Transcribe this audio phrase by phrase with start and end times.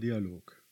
[0.00, 0.62] Dialog.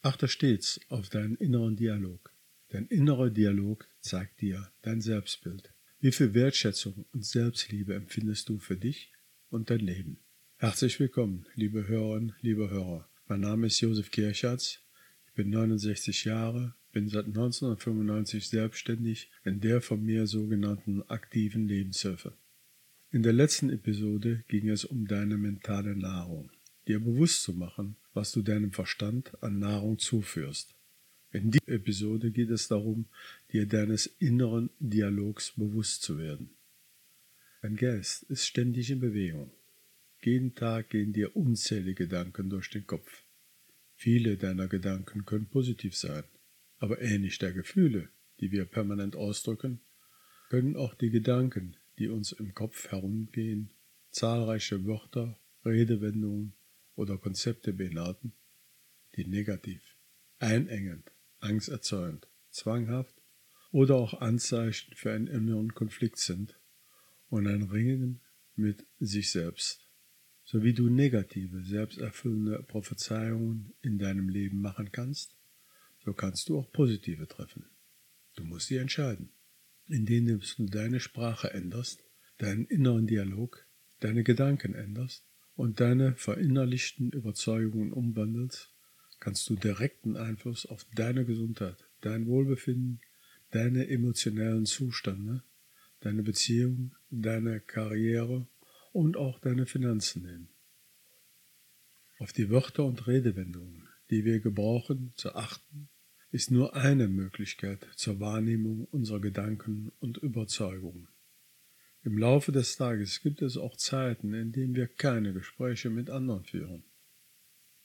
[0.00, 2.34] Achte stets auf deinen inneren Dialog.
[2.70, 5.72] Dein innerer Dialog zeigt dir dein Selbstbild.
[6.00, 9.12] Wie viel Wertschätzung und Selbstliebe empfindest du für dich
[9.50, 10.18] und dein Leben?
[10.56, 13.08] Herzlich willkommen, liebe Hörerinnen, liebe Hörer.
[13.28, 14.80] Mein Name ist Josef Kirchhatz.
[15.26, 22.36] Ich bin 69 Jahre, bin seit 1995 selbstständig in der von mir sogenannten aktiven Lebenshilfe.
[23.10, 26.50] In der letzten Episode ging es um deine mentale Nahrung,
[26.88, 30.74] dir bewusst zu machen, was du deinem Verstand an Nahrung zuführst.
[31.30, 33.06] In dieser Episode geht es darum,
[33.52, 36.50] dir deines inneren Dialogs bewusst zu werden.
[37.62, 39.50] Dein Geist ist ständig in Bewegung.
[40.22, 43.22] Jeden Tag gehen dir unzählige Gedanken durch den Kopf.
[43.94, 46.24] Viele deiner Gedanken können positiv sein,
[46.78, 48.08] aber ähnlich der Gefühle,
[48.40, 49.80] die wir permanent ausdrücken,
[50.50, 53.70] können auch die Gedanken, die uns im Kopf herumgehen,
[54.10, 56.52] zahlreiche Wörter, Redewendungen
[56.94, 58.32] oder Konzepte beinhalten,
[59.16, 59.82] die negativ,
[60.38, 63.14] einengend, angsterzeugend, zwanghaft
[63.70, 66.58] oder auch Anzeichen für einen inneren Konflikt sind
[67.28, 68.20] und ein Ringen
[68.54, 69.88] mit sich selbst.
[70.44, 75.36] So wie du negative, selbsterfüllende Prophezeiungen in deinem Leben machen kannst,
[76.04, 77.64] so kannst du auch positive treffen.
[78.34, 79.30] Du musst sie entscheiden,
[79.86, 82.04] indem du deine Sprache änderst,
[82.38, 83.66] deinen inneren Dialog,
[84.00, 85.24] deine Gedanken änderst
[85.54, 88.72] und deine verinnerlichten Überzeugungen umwandelst,
[89.20, 93.00] kannst du direkten Einfluss auf deine Gesundheit, dein Wohlbefinden,
[93.50, 95.42] deine emotionellen Zustände,
[96.00, 98.48] deine Beziehung, deine Karriere
[98.92, 100.48] und auch deine Finanzen nehmen.
[102.18, 105.88] Auf die Wörter und Redewendungen, die wir gebrauchen, zu achten,
[106.30, 111.08] ist nur eine Möglichkeit zur Wahrnehmung unserer Gedanken und Überzeugungen.
[112.04, 116.44] Im Laufe des Tages gibt es auch Zeiten, in denen wir keine Gespräche mit anderen
[116.44, 116.82] führen.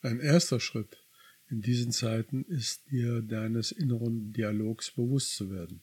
[0.00, 0.98] Ein erster Schritt
[1.48, 5.82] in diesen Zeiten ist dir deines inneren Dialogs bewusst zu werden.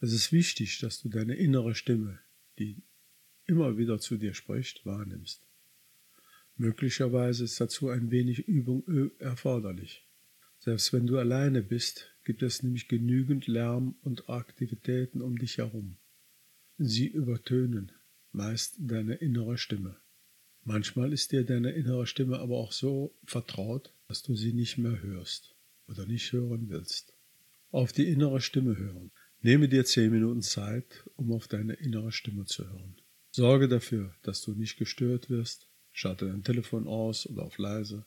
[0.00, 2.20] Es ist wichtig, dass du deine innere Stimme,
[2.58, 2.82] die
[3.46, 5.42] immer wieder zu dir spricht, wahrnimmst.
[6.56, 8.84] Möglicherweise ist dazu ein wenig Übung
[9.18, 10.06] erforderlich.
[10.58, 15.96] Selbst wenn du alleine bist, gibt es nämlich genügend Lärm und Aktivitäten um dich herum.
[16.78, 17.92] Sie übertönen
[18.32, 19.96] meist deine innere Stimme.
[20.62, 25.00] Manchmal ist dir deine innere Stimme aber auch so vertraut, dass du sie nicht mehr
[25.00, 25.54] hörst
[25.88, 27.14] oder nicht hören willst.
[27.70, 29.10] Auf die innere Stimme hören.
[29.40, 32.96] Nehme dir zehn Minuten Zeit, um auf deine innere Stimme zu hören.
[33.30, 35.68] Sorge dafür, dass du nicht gestört wirst.
[35.92, 38.04] Schalte dein Telefon aus oder auf leise.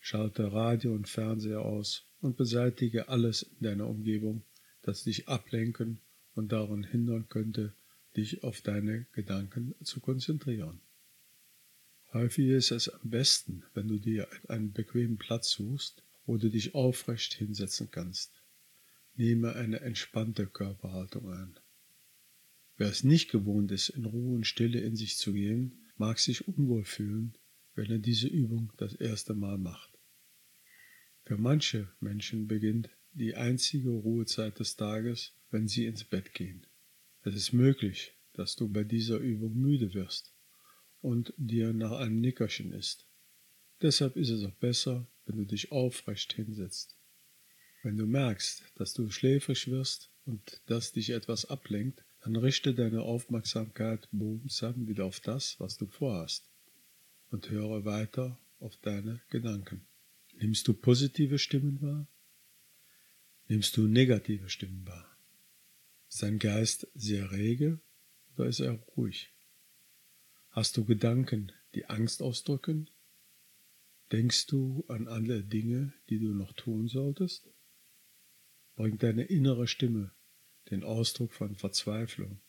[0.00, 4.44] Schalte Radio und Fernseher aus und beseitige alles in deiner Umgebung,
[4.80, 6.00] das dich ablenken
[6.34, 7.74] und daran hindern könnte,
[8.16, 10.80] dich auf deine Gedanken zu konzentrieren.
[12.12, 16.74] Häufig ist es am besten, wenn du dir einen bequemen Platz suchst, wo du dich
[16.74, 18.42] aufrecht hinsetzen kannst.
[19.14, 21.58] Nehme eine entspannte Körperhaltung ein.
[22.76, 26.48] Wer es nicht gewohnt ist, in Ruhe und Stille in sich zu gehen, mag sich
[26.48, 27.36] unwohl fühlen,
[27.74, 29.90] wenn er diese Übung das erste Mal macht.
[31.24, 36.66] Für manche Menschen beginnt die einzige Ruhezeit des Tages, wenn sie ins Bett gehen.
[37.24, 40.34] Es ist möglich, dass du bei dieser Übung müde wirst
[41.00, 43.06] und dir nach einem Nickerchen ist.
[43.80, 46.96] Deshalb ist es auch besser, wenn du dich aufrecht hinsetzt.
[47.82, 53.02] Wenn du merkst, dass du schläfrig wirst und dass dich etwas ablenkt, dann richte deine
[53.02, 56.48] Aufmerksamkeit behutsam wieder auf das, was du vorhast
[57.30, 59.86] und höre weiter auf deine Gedanken.
[60.34, 62.06] Nimmst du positive Stimmen wahr?
[63.48, 65.11] Nimmst du negative Stimmen wahr?
[66.12, 67.80] Ist dein Geist sehr rege
[68.34, 69.32] oder ist er ruhig?
[70.50, 72.90] Hast du Gedanken, die Angst ausdrücken?
[74.12, 77.48] Denkst du an alle Dinge, die du noch tun solltest?
[78.74, 80.12] Bringt deine innere Stimme
[80.68, 82.42] den Ausdruck von Verzweiflung,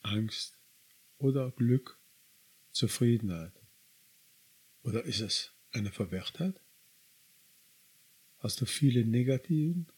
[0.00, 0.58] Angst
[1.18, 2.00] oder Glück,
[2.70, 3.52] Zufriedenheit?
[4.82, 6.58] Oder ist es eine Verwirrtheit?
[8.38, 9.88] Hast du viele negativen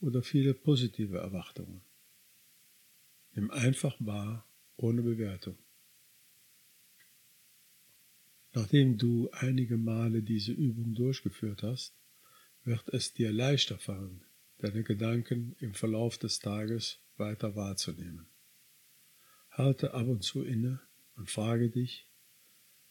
[0.00, 1.82] oder viele positive Erwartungen.
[3.32, 4.46] Nimm einfach wahr,
[4.76, 5.58] ohne Bewertung.
[8.52, 11.94] Nachdem du einige Male diese Übung durchgeführt hast,
[12.64, 14.24] wird es dir leichter fallen,
[14.58, 18.26] deine Gedanken im Verlauf des Tages weiter wahrzunehmen.
[19.50, 20.80] Halte ab und zu inne
[21.16, 22.06] und frage dich,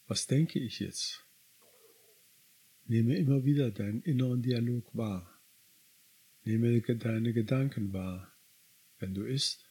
[0.08, 1.26] was denke ich jetzt?
[2.86, 5.35] Nehme immer wieder deinen inneren Dialog wahr.
[6.46, 8.32] Nehme deine Gedanken wahr,
[9.00, 9.68] wenn du isst,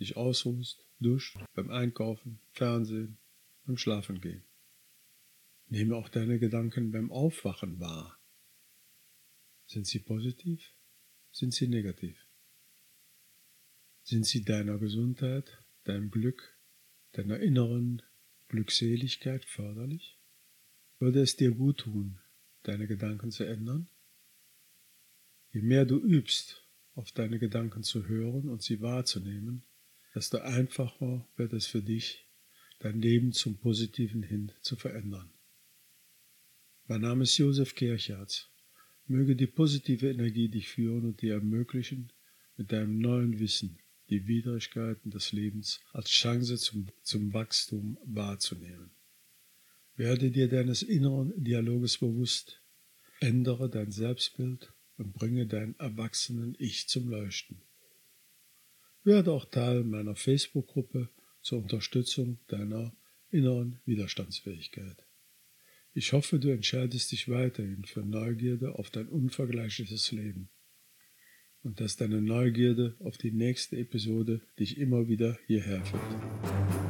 [0.00, 3.18] dich ausruhst, duscht, beim Einkaufen, Fernsehen,
[3.64, 4.42] beim Schlafengehen.
[5.68, 8.20] Nehme auch deine Gedanken beim Aufwachen wahr.
[9.66, 10.72] Sind sie positiv?
[11.30, 12.18] Sind sie negativ?
[14.02, 16.58] Sind sie deiner Gesundheit, deinem Glück,
[17.12, 18.02] deiner inneren
[18.48, 20.18] Glückseligkeit förderlich?
[20.98, 22.18] Würde es dir gut tun,
[22.64, 23.88] deine Gedanken zu ändern?
[25.56, 26.62] Je mehr du übst,
[26.96, 29.62] auf deine Gedanken zu hören und sie wahrzunehmen,
[30.14, 32.28] desto einfacher wird es für dich,
[32.80, 35.30] dein Leben zum Positiven hin zu verändern.
[36.88, 38.50] Mein Name ist Josef Kirchhardt.
[39.06, 42.12] Möge die positive Energie dich führen und dir ermöglichen,
[42.58, 43.78] mit deinem neuen Wissen
[44.10, 48.90] die Widrigkeiten des Lebens als Chance zum, zum Wachstum wahrzunehmen.
[49.96, 52.60] Werde dir deines inneren Dialoges bewusst,
[53.20, 57.62] ändere dein Selbstbild und bringe dein erwachsenen Ich zum Leuchten.
[59.04, 61.10] Werde auch Teil meiner Facebook-Gruppe
[61.42, 62.92] zur Unterstützung deiner
[63.30, 65.06] inneren Widerstandsfähigkeit.
[65.92, 70.50] Ich hoffe, du entscheidest dich weiterhin für Neugierde auf dein unvergleichliches Leben
[71.62, 76.85] und dass deine Neugierde auf die nächste Episode dich immer wieder hierher führt.